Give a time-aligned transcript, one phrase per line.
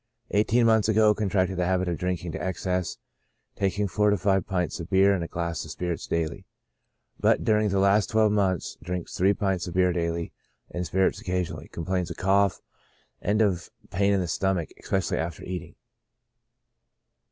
[0.31, 2.97] Eighteen months ago contracted the habit of drinking to excess,
[3.55, 6.43] taking four to five pints of beer and a glass of spirits daily,
[7.19, 10.31] but during the last twelve months drinks three pints of beer daily,
[10.71, 11.67] and spirits occasion ally.
[11.67, 12.61] Complains of cough,
[13.21, 15.75] and of pain in the stomach, especially after eating.